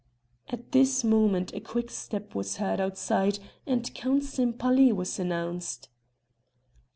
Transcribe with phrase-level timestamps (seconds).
[0.49, 5.89] At this moment a quick step was heard outside and Count Sempaly was announced.